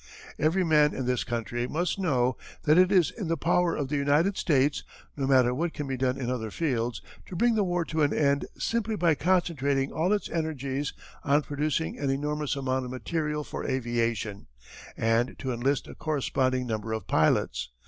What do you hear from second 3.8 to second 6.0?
the United States, no matter what can be